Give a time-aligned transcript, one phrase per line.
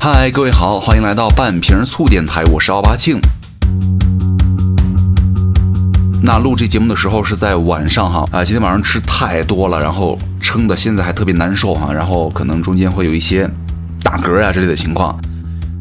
[0.00, 3.20] 嗨，各位好，欢迎来到半瓶醋电台，我是奥巴庆。
[6.22, 13.50] 那录这节目的时候是在晚上哈啊，今天晚上吃太多了，然后撑的现在还特别难受哈，然后可能中间会有一些
[14.04, 15.18] 打嗝呀之类的情况，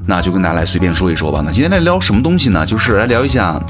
[0.07, 1.43] 那就跟大家来随便说一说吧。
[1.45, 2.65] 那今天来聊什么东西呢？
[2.65, 3.61] 就是来聊一下。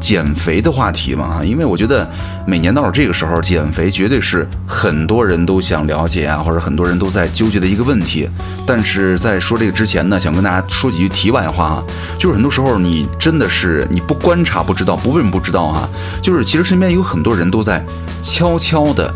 [0.00, 2.08] 减肥的话题嘛，因为我觉得
[2.46, 8.28] 每年到了这个时候，减肥绝对是很多人都想了解啊，或者很多人都在纠结的一个问题。
[8.66, 11.82] 但是在说这个之前呢，想跟大家说几句题外话啊，
[12.18, 15.88] 就是很多时候你真的是你不观察不知道，不问不知道啊。
[16.22, 17.84] 就是其实身边有很多人都在
[18.22, 19.12] 悄悄的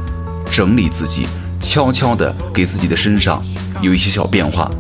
[0.51, 1.27] 整理自己，
[1.61, 3.43] 悄悄的给自己的身上
[3.81, 4.71] 有一些小变化。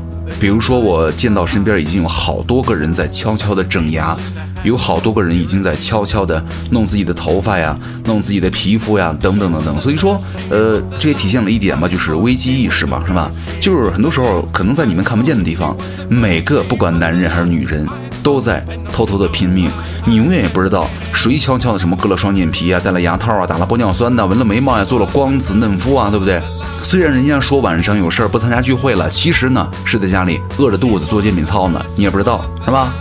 [0.42, 4.16] 比如说，我见到身边已经有好多个人在悄悄的整牙，
[4.64, 9.80] 有好多个人已经在悄悄的弄自己的头发呀，弄自己的皮肤呀，等等等等。
[9.80, 10.20] 所以说，
[10.50, 13.30] 呃，这也体现了一点吧，就是危机意识嘛，是吧？
[13.60, 15.78] 就是很多时候，可能在你们看不见的地方，
[16.08, 17.86] 每个不管男人还是女人，
[18.22, 19.70] 都在偷偷的拼命。
[20.04, 26.42] 你永远也不知道谁悄悄的什么割了双眼皮啊，戴了牙套啊，打了玻尿酸呐，纹了眉毛呀，做了光子嫩肤啊，对不对？
[26.82, 32.92] 虽然人家说晚上有事儿不参加聚会了，其实呢是在家里饿着肚子做健美操呢，你也不知道是吧？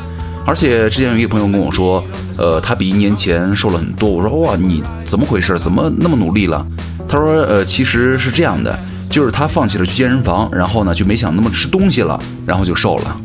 [0.46, 2.04] 而且之前有一个朋友跟我说，
[2.38, 4.10] 呃，他比一年前瘦了很多。
[4.10, 5.58] 我说哇，你怎么回事？
[5.58, 6.66] 怎么那么努力了？
[7.08, 8.78] 他说，呃，其实是这样的，
[9.10, 13.18] 就是他放弃了去健身房，然后呢就没想那么吃东西了，然后就瘦了。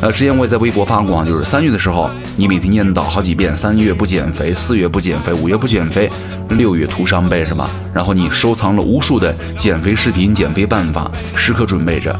[0.00, 6.08] 呃，之前我也在微博发过，就是三月的时候，你每天念叨好几遍，三月不减肥，四月不减肥，五月不减肥，
[6.50, 7.68] 六月徒伤悲，是吧？
[7.92, 12.14] 然后你收藏了无数的减肥视频、减肥办法，时刻准备着。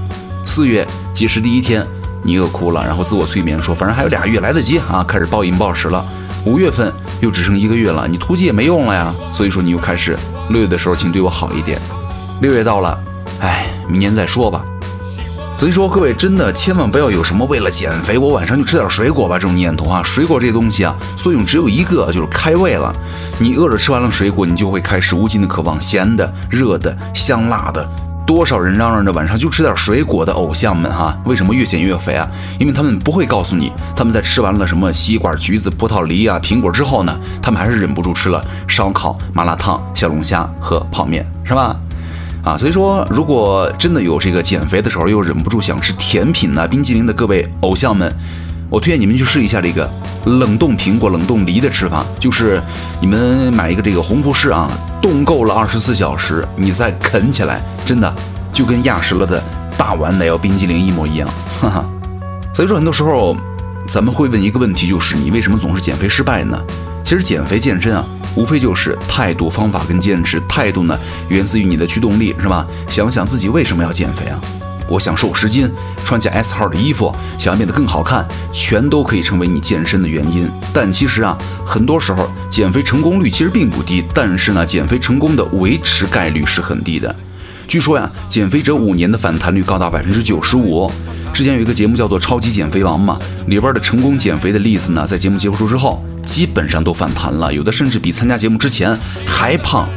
[0.45, 1.87] 四月节食第一天，
[2.25, 6.05] 你又哭了，然后自我催眠说，反正还有俩月来得及啊，开始暴饮暴食了。
[6.45, 10.19] 五月份又只剩一个月了，你突击也没用了呀，所以说你又开始
[10.51, 11.79] 六月的时候，请对我好一点。
[12.41, 12.99] 六月到了，
[13.41, 14.65] 哎，明年再说吧。
[15.59, 20.01] 所以说，各位真的千万不要有什么为了减肥，我晚上就吃点水果吧这种念头啊！
[20.05, 22.95] 水果这东西啊，作用只有一个，就是开胃了。
[23.41, 27.85] 你饿着吃完了水果，你就会开始无尽的渴望咸的、热的、香辣的。
[28.25, 32.29] 多少人嚷嚷着晚上就吃点水果的偶像们哈， 为什么越减越肥啊？
[32.61, 41.75] 因为他们不会告诉你，他们在吃完了什么西瓜、橘子、葡萄、梨啊、苹果之后呢，他们还是忍不住吃了烧烤、麻辣烫、小龙虾和泡面，是吧？
[42.45, 48.11] 啊，所以说，如果真的有这个减肥的时候又忍不住想吃甜品呢、冰激凌的各位偶像们，
[48.71, 49.91] 我推荐你们去试一下这个
[50.25, 52.61] 冷冻苹果、冷冻梨的吃法，就是
[53.01, 54.71] 你们买一个这个红富士啊，
[55.03, 58.15] 冻够了二十四小时，你再啃起来，真的
[58.53, 59.43] 就跟压实了的
[59.77, 61.29] 大碗奶油冰激凌一模一样。
[61.61, 61.85] 哈哈。
[62.55, 63.37] 所以说，很多时候
[63.87, 66.59] 咱们会问一个问题，就是你为什么总是减肥失败呢？
[67.05, 68.05] 其实减肥健身啊。
[68.39, 70.39] 无非就是态度、方法跟坚持。
[70.49, 70.97] 态度呢，
[71.29, 72.65] 源自于你的驱动力，是吧？
[72.89, 74.41] 想想自己为什么要减肥啊？
[74.89, 75.69] 我想瘦十斤，
[76.05, 80.49] 穿起 S 号的衣服，想要变得更好看，全都可以成为你健身的原因。
[80.73, 87.15] 但其实啊，很多时候减肥成功率其实并不低，但是呢，减肥成功的维持概率是很低的。
[87.67, 90.89] 据说呀，减肥者五年的反弹率高达百分之九十五。
[91.35, 93.19] 之前有一个节目叫做《超级减肥王》嘛，
[93.49, 98.95] 里边的成功减肥的例子呢，在节目结束之后，基本上都反弹了，有的甚至比参加节目之前
[99.27, 99.89] 还胖。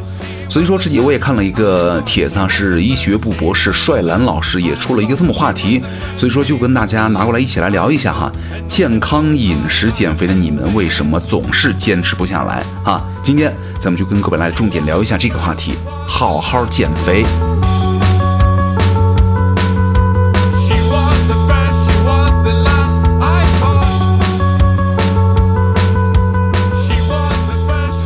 [0.48, 5.82] 所以说，自己我也看了一个帖子啊，是医学部博士帅兰老师也出了一个这么话题，
[6.16, 8.32] 所以说就跟大家拿过来一起来聊一下哈，
[8.66, 13.02] 健康饮食减肥的你们为什么总是坚持不下来啊？
[13.22, 15.74] 今天咱们就跟各位来重点聊一下这个话题，
[16.08, 17.24] 好好减肥。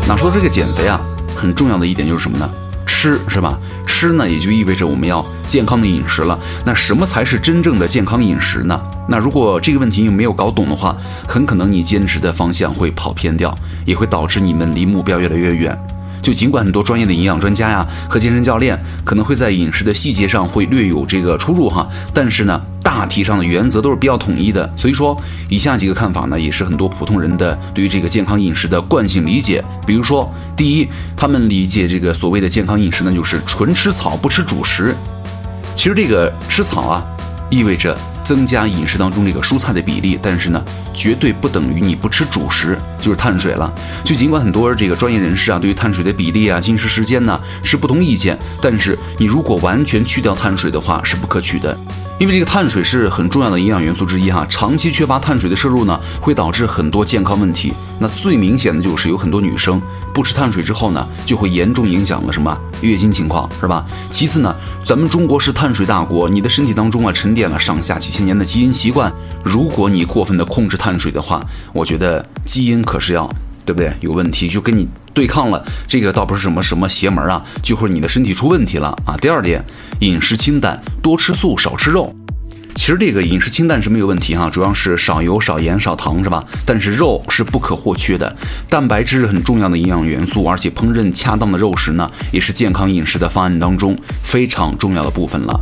[0.08, 1.00] 那说这个减肥啊，
[1.34, 2.48] 很重要的一点就是什么呢？
[2.86, 3.58] 吃是吧？
[3.84, 6.38] 吃呢也就意味着我们要健康的饮食了。
[6.64, 8.80] 那什么才是真正的健康饮食呢？
[9.08, 10.96] 那如果这个问题你没有搞懂的话，
[11.26, 13.52] 很可能你坚持的方向会跑偏掉，
[13.84, 15.76] 也会导致你们离目标越来越远。
[16.22, 22.60] 就尽管很多专业的营养专家呀和健身教练可能会在饮食的细节上会略有这个出入哈，但是呢，
[22.96, 24.72] 大体上的原则都是比较统一的。
[24.74, 25.14] 所以说，
[25.50, 29.62] 以下几个看法呢，也是很多普通人的对于这个健康饮食的惯性理解。
[29.86, 34.96] 比如说，第一，他们理解这个所谓的健康饮食呢，就是纯吃草不吃主食。
[35.74, 37.04] 其实这个吃草啊，
[37.50, 37.94] 意味着。
[38.26, 40.60] 增加饮食当中这个蔬菜的比例，但是呢，
[40.92, 43.72] 绝对不等于你不吃主食，就是碳水了。
[44.02, 51.78] 就尽管很多这个专业人士啊，对于碳水的比例啊、进食时间呢是不同意见，但是你如果完全去掉碳水的话，是不可取的。
[52.18, 57.74] 因为这个碳水是很重要的营养元素之一哈，长期缺乏碳水的摄入呢，会导致很多健康问题。
[58.00, 59.80] 那最明显的就是有很多女生
[60.14, 63.84] 不吃碳水之后呢，就会严重影响了什么月经情况，是吧？
[64.10, 69.12] 其次呢，咱们中国是碳水大国，你的身体当中啊沉淀了上下几千年的基因习惯，
[69.44, 73.30] 如果你过分的控制碳水的话，我觉得基因可是要
[73.66, 79.16] 对不对有问题，就跟你对抗了，这个倒不是什么什么邪门啊，就会你的身体出问题了啊。
[79.20, 79.62] 第二点，
[79.98, 82.14] 饮食清淡，多吃素，少吃肉。
[82.76, 86.44] 其实这个饮食清淡是没有问题哈，主要是少油、少盐、少糖，是吧？
[86.64, 88.36] 但是肉是不可或缺的，
[88.68, 95.60] 蛋白质是很重要的营养元素，而且烹饪恰当的肉食呢，也是健康饮食的方案当中非常重要的部分了。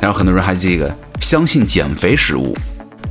[0.00, 2.56] 然后很多人还这个相信减肥食物。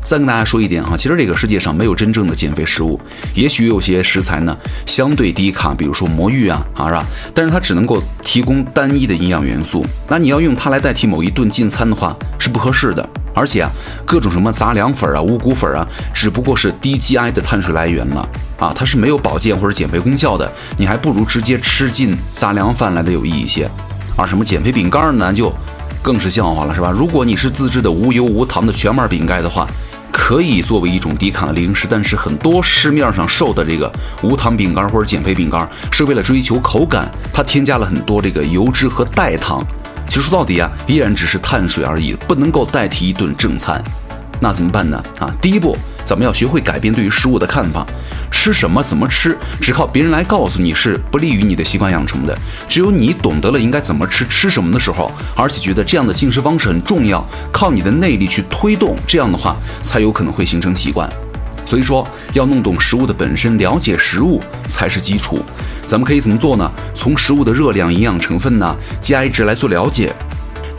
[0.01, 2.97] 再跟大家说一点哈，其实这个世界上没有真正的减肥食物，
[3.33, 7.05] 也许有些食材呢相对低卡，比如说魔芋啊啊是吧？
[7.33, 13.07] 但是它只能够提供单一的营养元素，那你要用它来代替某一顿进餐的话是不合适的。
[13.33, 13.69] 而且啊，
[14.05, 18.27] 各种什么杂粮粉啊、五谷粉啊，只不过是低 GI 的碳水来源了
[18.57, 23.69] 啊，它是没有保健或者减肥功效的，你还不如直接吃进杂粮饭来的有益一些。
[24.15, 25.53] 而什么减肥饼干呢，就
[26.07, 26.89] 更是笑话了，是吧？
[26.89, 29.67] 如果你是自制的无油无糖的全麦饼干的话。
[30.09, 33.89] 可以作为一种低卡的零食，但是很多市面上售的这个
[34.23, 39.63] 无糖饼干或者减肥饼干，是为了追求口感，它添加了很多这个油脂和代糖。
[40.09, 43.81] 其实说到底啊，依然只是碳水而已，不能够代替一顿正餐。
[44.39, 45.01] 那怎么办呢？
[45.19, 45.77] 啊，第一步。
[46.03, 47.85] 咱们要学会改变对于食物的看法，
[48.31, 52.37] 吃什么怎么吃，只靠别人来告诉你是不利于你的习惯养成的。
[52.67, 61.09] 只有你懂得了应该怎么吃，吃什么的时候，而且觉得这样的进食方式很重要，靠你的内力去推动，这样的话才有可能会形成习惯。
[61.65, 65.43] 所以说，要弄懂食物的本身，了解食物才是基础。
[65.85, 66.71] 咱们可以怎么做呢？
[66.95, 70.13] 从食物的热量、营养成分呢、GI 值来做了解。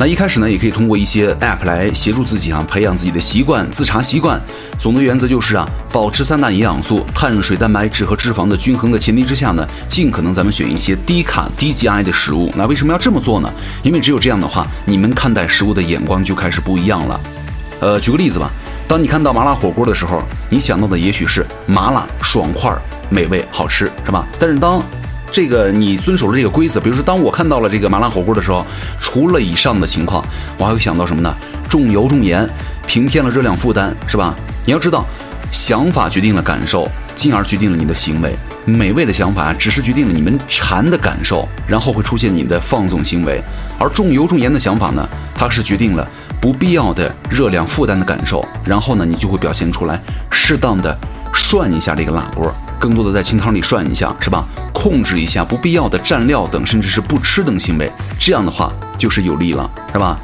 [0.01, 4.41] 那一开始呢，也可以通过一些 app 来协助自己啊，培养自己的习惯，自查习惯。
[4.79, 12.49] 总的原则就是啊，保持三大营养素：碳水、蛋白质和脂肪的均衡的前提之下呢，尽可能咱们选一些低卡、低 GI 的食物。
[12.57, 13.53] 那为什么要这么做呢？
[13.83, 17.21] 因为只有这样的话，你们看待食物的眼光就开始不一样了。
[17.81, 18.49] 呃，举个例子吧，
[18.87, 22.73] 当你看到麻辣火锅的时候，你想到的也许是麻辣、爽快、
[23.11, 24.25] 美味、好吃，是吧？
[24.39, 24.81] 但是当
[25.31, 28.65] 这个你遵守了这个规则，比如说，当我看到了这个麻辣火锅的时候，
[28.99, 30.25] 除了以上的情况，
[30.57, 31.33] 我还会想到什么呢？
[31.69, 32.49] 重油重盐，
[32.87, 34.35] 平添了热量负担，是吧？
[34.65, 35.05] 你要知道，
[35.53, 38.35] 想法决定了感受，进而决定了你的行为。
[38.65, 43.41] 美味的想法只是决定了你们馋的感受，然后会出现你的放纵行为。
[43.79, 46.07] 而重油重盐的想法呢，它是决定了
[46.41, 50.01] 不必要的热量负担的感受，然后呢，你就会表现出来
[50.31, 50.99] 适当的
[51.33, 54.45] 涮一下这个辣锅，更多的在清汤里涮一下，是吧？
[54.81, 60.17] 控制一下不必要的蘸料等，甚至是不吃等行为，这样的话就是有利了，是吧？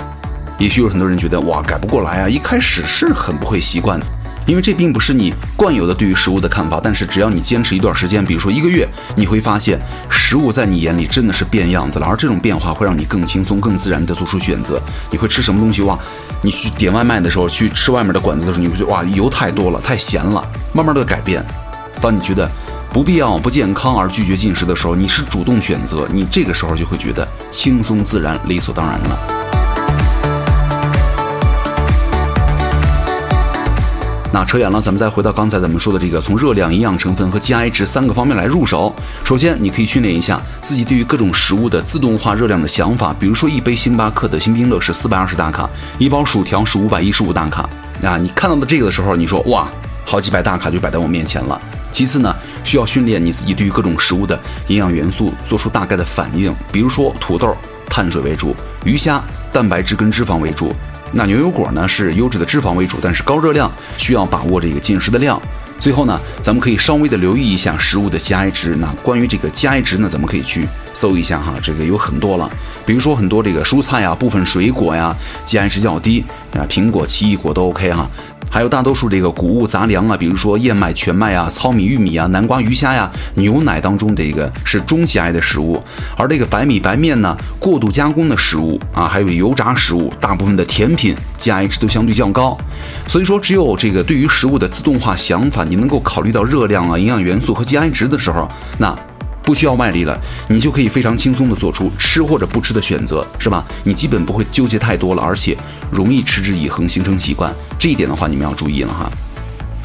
[0.61, 4.07] 也许有很多人觉得哇，改不过来啊，一开始是很不会习惯的，
[4.47, 6.81] 因为这并不是你惯有的对于食物的看法。
[6.81, 9.77] 但是只要你坚持一段时间，比如说一个月，你会发现
[10.09, 14.81] 食物在你眼里真的是变样子了，而这种变化会让你更轻松、更自然地做出选择。
[15.11, 15.99] 你会吃什么东西哇？
[16.43, 20.47] 你去点外卖的时候，去吃外面的馆子的时候，你会觉得哇，油太多了，太咸了。
[20.73, 21.45] 慢慢的改变，
[22.01, 22.49] 当你觉得。
[22.95, 29.19] 不必要、不健康而拒绝进食的时候，你是主动选择，你这个时候就会觉得轻松自然、理所当然了。
[34.33, 38.95] 那扯远了，咱们再回到刚才咱们说的这个，从热量、营养成分和 GI 值三个方面来入手。
[39.25, 47.69] 首先，你可以训练一下自己对于各种食物的自动化热量的想法，比如说一杯星巴克的星冰乐是四百二十大卡，一包薯条是五百一十五大卡。
[48.05, 49.67] 啊，你看到的这个的时候，你说哇，
[50.05, 51.61] 好几百大卡就摆在我面前了。
[51.95, 52.35] 其次呢，
[52.65, 54.37] 需要训练你自己对于各种食物的
[54.67, 56.53] 营养元素做出大概的反应。
[56.73, 57.57] 比如说土豆，
[57.89, 58.49] 碳水为主；
[58.85, 59.23] 鱼虾，
[59.53, 60.67] 蛋白质跟脂肪为主；
[61.13, 65.41] 那牛油果呢，是优质的脂肪为主，但是高热量，需要把握这个进食的量。
[65.79, 68.75] 最后呢，咱们可以稍微的留意一下食物的 GI 值。
[68.75, 72.51] 那关于这个 GI 值呢，咱们可以去搜一下哈，这个有很多了。
[72.85, 75.15] 比如说很多这个蔬菜呀，部分水果呀
[75.47, 76.25] ，GI 值较低
[76.55, 78.09] 啊，苹果、奇异果都 OK 哈。
[78.55, 85.83] 还有大多数这个谷物杂粮啊，比如说燕麦、全麦啊、糙米、玉米啊、南瓜、鱼虾呀、牛奶当中的一个是中 GI 的食物，
[86.17, 92.57] 而这个白米白面呢，过度加工的食物啊，还有油炸食物，大部分的甜品 GI 值都相对较高。
[93.09, 98.97] 所以说，只有这个对于食物的自动化想法，你能够考虑到热量啊、营养元素和 GI 值的时候，那。
[99.45, 103.65] 不需要外力了，你就可以非常轻松的做出吃或者不吃的选择，是吧？
[103.85, 105.57] 你基本不会纠结太多了，而且
[105.91, 107.53] 容易持之以恒，形成习惯。
[107.79, 109.11] 这一点的话，你们要注意了哈。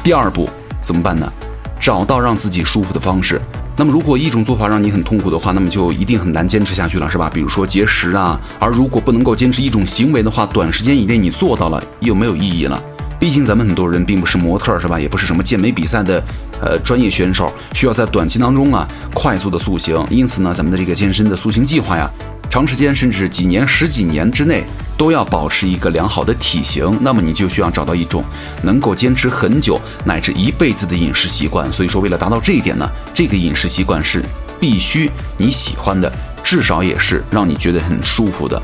[0.02, 0.48] 第二步
[0.80, 1.30] 怎么办呢？
[1.78, 3.40] 找到让自己舒服的方式。
[3.76, 7.30] 那么，如果一种做法让你很痛苦的话，那么就一定很难坚持下去了，是吧？
[7.32, 8.38] 比如说节食啊。
[8.58, 12.82] 而如果不能够坚持一种行为的话，短时间以内你做到了又没有意义了。
[13.18, 14.98] 毕竟咱们很多人并不是模特，是吧？
[15.00, 16.22] 也不是什么健美比赛的
[16.60, 20.04] 呃专业选手，需要在短期当中啊快速的塑形。
[20.10, 22.10] 因此呢，咱们的这个健身的塑形计划呀，
[22.48, 24.64] 长时间甚至几年、十几年之内
[24.96, 26.98] 都要保持一个良好的体型。
[27.00, 28.24] 那么你就需要找到一种
[28.62, 31.72] 能够坚持很久乃至一辈子的饮食习惯。
[31.72, 34.24] 所以说，为了达到这一点呢，这个饮食习惯是
[34.58, 36.12] 必须你喜欢的，
[36.44, 38.60] 至少也是让你觉得很舒服的。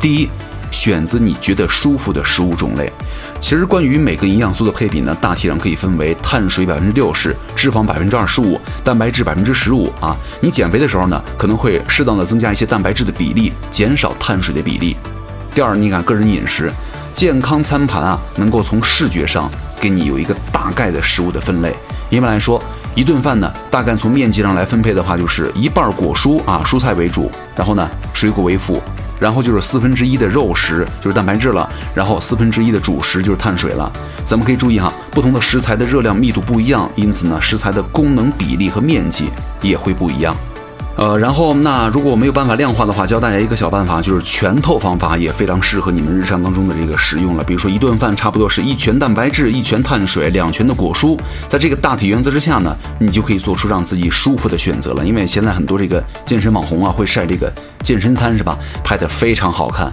[0.00, 0.28] 第一。
[0.72, 2.90] 选择你觉得舒服的食物种类。
[3.38, 10.16] 其实关于每个营养素的配比呢，大体上可以分为碳水百分之六十，脂肪百分之二十五，蛋白质百分之十五啊。
[10.40, 14.96] 你减肥的时候呢，可能会适当的增加一些蛋白质的比例，减少碳水的比例。
[15.54, 16.72] 第二，你看个人饮食，
[17.12, 19.50] 健康餐盘啊，能够从视觉上
[19.80, 21.74] 给你有一个大概的食物的分类。
[22.08, 22.62] 一般来说，
[22.94, 28.80] 一顿饭呢，大概从面积上来分配的话，就是一半果蔬啊，蔬菜为主，然后呢，水果为辅。
[29.22, 31.70] 然后就是四分之一的肉食，就是蛋白质了。
[31.94, 33.90] 然后四分之一的主食就是碳水了。
[34.24, 40.34] 咱们可以注意哈，不同的食材的热量密度不一样，因此呢，食材的功能比例和面积也会不一样。
[40.94, 47.42] 呃，然后那如果我没有办法量化的话，教大家一个小办法，就是拳头方法也非常适合你们日常当中的这个使用了。
[47.42, 51.18] 比如说一顿饭差不多是一拳蛋白质，一拳碳水，两拳的果蔬，
[51.48, 55.04] 在这个大体原则之下呢，你就可以做出让自己舒服的选择了。
[55.04, 57.50] 因为现在很多这个健身网红啊会晒这个
[57.82, 58.58] 健身餐是吧？
[58.84, 59.90] 拍的非常好看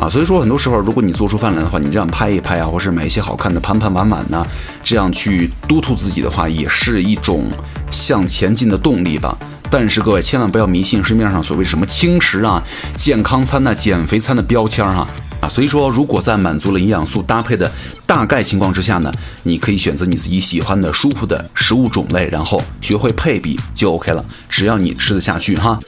[0.00, 4.46] 啊，所以说很多时候如果你做出饭来的话，你这样拍一拍啊，或是买一些好看的盘盘碗碗呢，
[4.84, 7.44] 这样去督促自己的话，也是一种
[7.90, 9.36] 向前进的动力吧。
[9.70, 12.62] 但是各位千万不要迷信市面上所谓什么轻食啊、
[12.96, 15.06] 健康餐呐、减肥餐的标签哈
[15.40, 15.48] 啊！
[15.48, 17.70] 所以说，如果在满足了营养素搭配的
[18.06, 19.12] 大概情况之下呢，
[19.42, 24.24] 你可以选择你自己喜欢的、舒服的食物种类，然后学会配比就 OK 了。
[24.48, 25.78] 只要你吃得下去哈。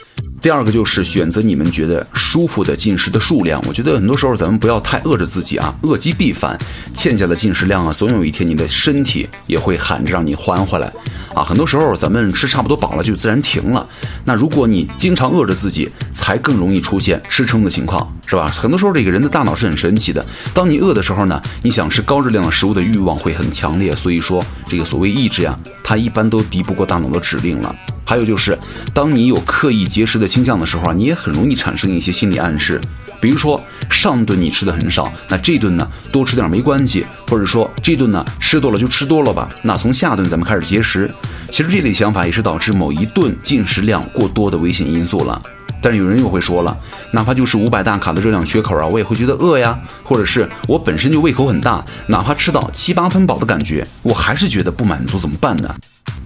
[0.40, 3.62] 第二个就是选择你们觉得舒服的进食的数量。
[3.68, 6.58] 我觉得很多时候咱们不要太饿着自己啊，饿极必反，
[6.94, 10.90] 欠下的进食量啊，总有一天你的身体也会喊着让你还回来。
[11.34, 13.86] 啊，很多时候咱们吃差不多饱了就自然停了。
[14.24, 18.46] 那如果你经常饿着自己，才更容易出现吃撑的情况，是吧？
[18.46, 20.24] 很多时候这个人的大脑是很神奇的。
[20.54, 23.94] 当你饿的时候呢，你想吃高热量的食物的欲望会很强烈。
[23.96, 27.74] 所以说，这个所谓意志呀，它一般都敌不过大脑的指令了。
[28.04, 28.56] 还有就是，
[28.94, 32.80] 当你有刻意节食的倾向的时候啊，你也很容易产生一些心理暗示，
[33.20, 33.60] 比如说
[33.90, 41.10] 上顿你吃的很少，那这顿呢多吃点没关系，或者说这顿呢吃多了就吃多了吧，那从下顿咱们开始节食。
[41.50, 45.40] 其实这类想法也是导致某一顿进食量过多的危险因素了。
[45.82, 46.76] 但是有人又会说了，
[47.12, 55.74] 哪怕就是五百大卡的热量缺口啊，我也会觉得饿呀，或者是我本身就胃口很大，哪怕吃到七八分饱的感觉，我还是觉得不满足，怎么办呢？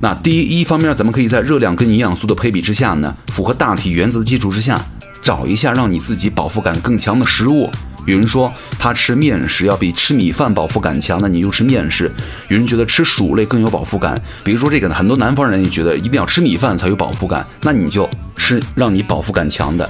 [0.00, 4.80] 那第一，一方面咱们可以在热量跟营养素的配比之下呢，符合大体原则的基础之下，
[5.23, 7.70] 找一下让你自己饱腹感更强的食物。
[8.06, 12.11] 有人说他吃面食要比吃米饭饱腹感强，那你就吃面食。
[12.49, 19.88] 有人觉得吃薯类更有饱腹感，比如说这个呢，很多南方人也觉得一定要吃米饭才有饱腹感，那你就吃让你饱腹感强的。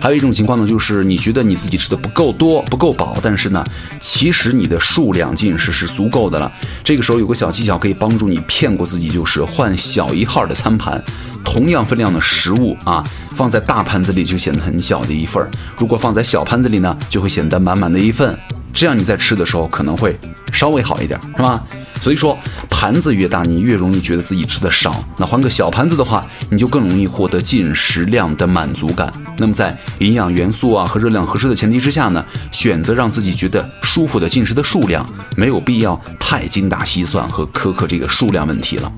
[0.00, 3.64] 还有一种情况呢，就是你觉得你自己吃的不够多、不够饱，但是呢，
[4.00, 6.50] 其实你的数量进食是足够的了。
[6.82, 11.02] 这个时候有个小技巧可以帮助你骗过自己，就是换小一号的餐盘，
[11.44, 15.48] 同样分量的食物啊，放在大盘子里就显得很小的一份儿，
[15.78, 18.36] 如果放在小盘子里呢，就会显得满满的一份。
[18.72, 20.18] 这样你在吃的时候可能会
[20.52, 21.64] 稍微好一点，是吧？
[22.04, 25.02] 所以说，盘子越大，你越容易觉得自己吃的少。
[25.16, 29.10] 那换个小盘子的话，你就更容易获得进食量的满足感。
[29.38, 38.92] 那么在营养元素啊和热量合适的前提之下呢，选择让自己觉得舒服的进食的数量，没有必要太精打细算和苛刻这个数量问题了。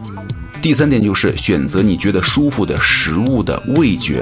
[0.61, 4.21] 第三点就是选择你觉得舒服的食物的味觉。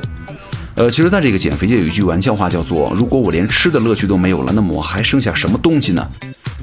[0.74, 6.06] 呃，其实，在这个减肥界有一句玩笑话叫做：如果我连吃的乐趣都没有了，那么我还剩下什么东西呢？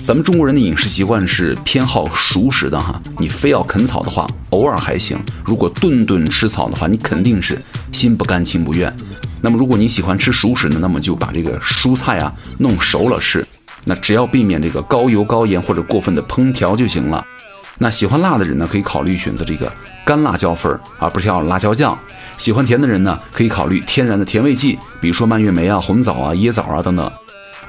[0.03, 5.15] 咱们中国人的饮食习惯是偏好熟食的哈，你非要啃草的话，偶尔还行；
[5.45, 8.93] 如果顿顿吃草的话，你肯定是心不甘情不愿。
[9.41, 13.45] 那么如果你喜欢吃熟食呢，那么就把这个蔬菜啊弄熟了吃，
[13.85, 17.23] 那只要避免这个高油高盐或者过分的烹调就行了。
[17.77, 19.71] 那喜欢辣的人呢，可以考虑选择这个
[20.03, 21.97] 干辣椒粉儿，而不是要辣椒酱。
[22.37, 27.11] 喜欢甜的人呢，可以考虑天然的甜味剂，比如说蔓越莓啊、红枣啊、椰枣啊等等。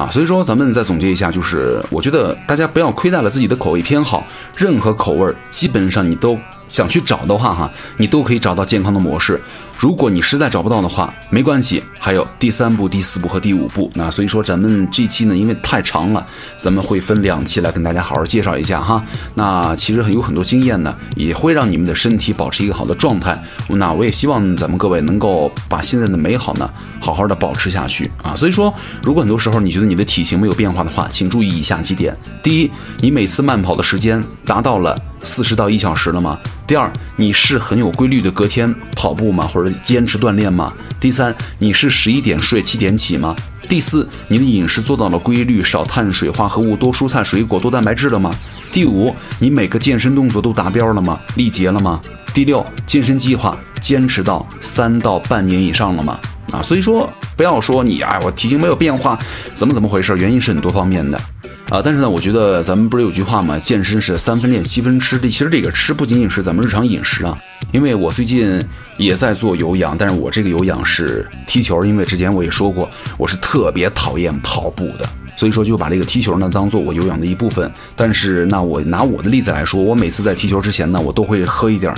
[0.03, 9.41] 啊，所以说咱们再总结一下，就是我觉得大家不要亏待了自己的口味偏好，任何口味基本上你都想去找的话，哈，你都可以找到健康的模式。
[9.83, 13.91] 如果你实在找不到的话，没关系，还有第三步、第四步和第五步。
[13.95, 16.25] 那所以说，咱们这期呢，因为太长了，
[16.55, 19.05] 咱们会分两期来跟大家好好介绍一下哈。
[19.35, 23.37] 那其实有很多经验呢，也会让你们的身体保持一个好的状态。
[23.71, 26.71] 那我也希望咱们各位能够把现在的美好呢，
[27.01, 28.37] 好好的保持下去啊。
[28.37, 28.73] 所以说，
[29.03, 32.71] 如果很多时候你觉得你的体型没有变化的话，请注意以下几点：第一，
[33.01, 34.97] 你每次慢跑的时间达到了。
[35.23, 36.39] 四十到一小时了吗？
[36.67, 39.47] 第二，你是很有规律的隔天跑步吗？
[39.47, 40.73] 或者坚持锻炼吗？
[40.99, 43.35] 第三，你是十一点睡七点起吗？
[43.69, 48.35] 第四，你的饮食做到了规律，少碳水化合物，多蔬菜水果，多蛋白质了吗？
[48.73, 51.19] 第五，你每个健身动作都达标了吗？
[51.37, 52.01] 力竭了吗？
[52.35, 56.19] 第六，健身计划坚持到三到半年以上了吗？
[56.51, 59.19] 啊，所以说不要说你啊，我体型没有变化，
[59.55, 60.17] 怎么怎么回事？
[60.17, 61.21] 原因是很多方面的。
[61.69, 63.59] 啊，但是呢，我觉得咱们不是有句话吗？
[63.59, 65.19] 健身是三分练，七分吃。
[65.19, 67.35] 这其实这个吃不仅仅是咱们日常饮食啊。
[67.73, 68.63] 因为我最近
[68.99, 71.83] 也在做有氧，但是我这个有氧是踢球。
[71.83, 77.73] 因为之前我也说过，我是特别讨厌跑步的，所以说就把这个踢球呢当做我有氧的一部分。
[77.97, 81.95] 但是那我拿我的例子来说，我每次在踢球之前呢，我都会喝一点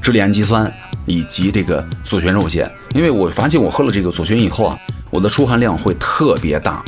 [0.00, 0.72] 支链氨基酸
[1.04, 4.78] 以及这个左旋肉碱，因为我发现我喝了这个左旋以后啊，
[5.10, 6.82] 我的出汗量会特别大。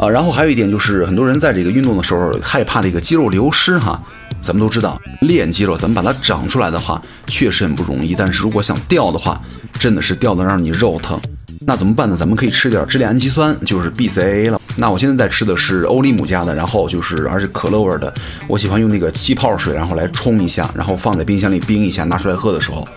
[0.00, 4.00] 啊，然后还有一点就是，很多人在这个运动的时候害怕这个肌肉流失哈。
[4.40, 8.14] 咱们都知道，练肌肉，咱们把它长出来的话，确实很不容易。
[8.14, 9.38] 但是如果想掉的话，
[9.78, 11.20] 真的是掉的让你肉疼。
[11.66, 12.16] 那怎么办呢？
[12.16, 14.58] 咱们可以吃点支链氨基酸，就是 BCA 了。
[14.76, 18.10] 那我现在在吃的是欧利姆家的，然后就是而是可乐味的。
[18.48, 22.88] 我喜欢用那个气泡水，然后来冲一下，然后放在冰箱里冰一下，拿出来喝的时候，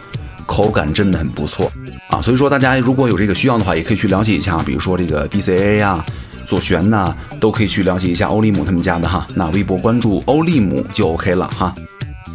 [0.45, 1.69] 口感真的很不错
[2.07, 2.21] 啊。
[2.21, 6.05] 所以说大家如果有这个需要的话，也可以去了解一下，比如说这个 BCAA 呀。
[6.45, 9.27] 左旋呐，都可以去了解一下欧利姆他们家的哈。
[9.35, 11.73] 那微博关注欧利姆就 OK 了哈。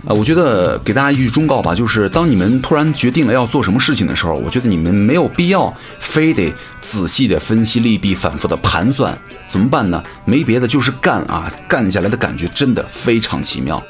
[0.06, 10.02] 呃，我觉得给大家一句忠告吧，就是当你们突然决定了要做什么事情的时候，我觉得你们没有必要非得仔细的分析利弊，反复的盘算，怎么办呢？
[10.24, 11.52] 没别的，就是干啊！
[11.68, 13.82] 干下来的感觉真的非常奇妙。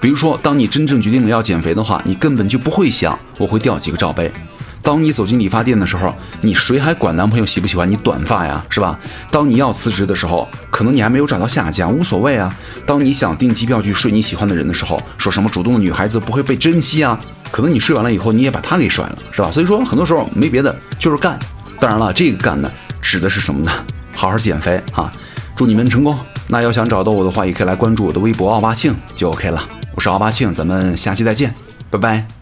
[0.00, 4.30] 比如说，当你真正决定了要减肥的话，你根本就不会想我会掉几个罩杯。
[4.82, 8.98] 当你走进理发店的时候，你谁还管男朋友喜不喜欢你短发呀，是吧？
[9.30, 12.54] 当你要辞职的时候，可能你还没有找到下家，无所谓啊。
[12.84, 17.18] 当你想订机票去睡你喜欢的人的时候，说什么主动的女孩子不会被珍惜啊？
[17.50, 19.50] 可能你睡完了以后，你也把她给甩了，是吧？
[19.50, 21.38] 所以说，很多时候没别的，就是干。
[21.78, 22.70] 当然了，这个干呢，
[23.00, 23.70] 指的是什么呢？
[24.14, 25.10] 好好减肥哈！
[25.54, 26.18] 祝你们成功。
[26.48, 29.62] 那要想找到我的话，也可以来关注我的微博奥巴庆就 OK 了。
[29.94, 31.54] 我是奥巴庆，咱们下期再见，
[31.90, 32.41] 拜拜。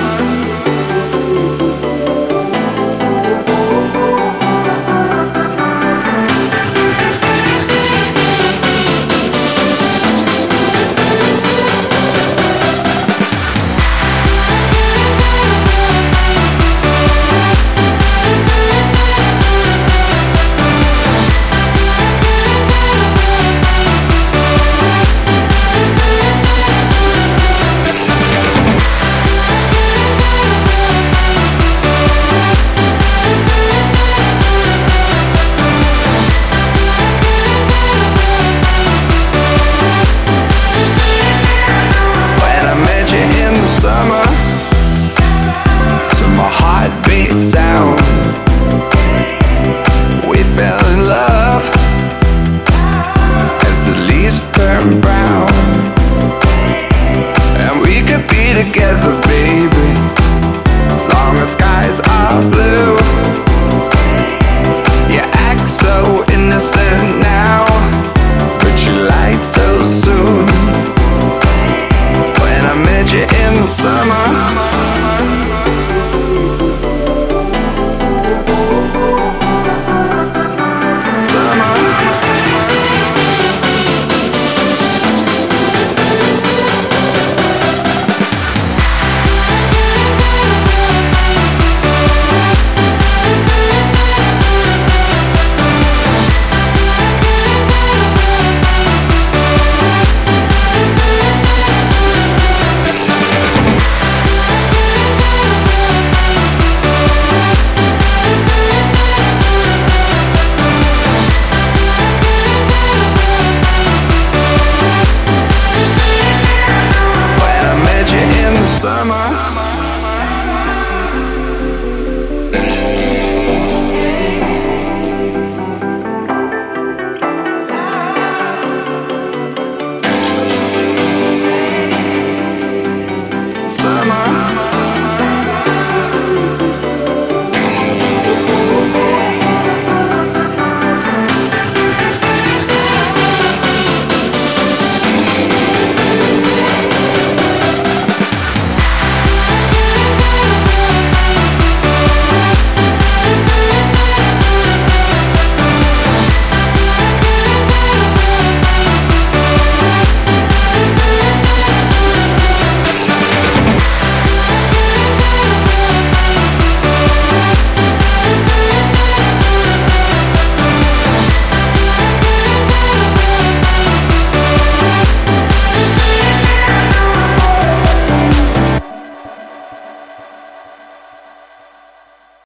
[66.61, 67.40] innocent now.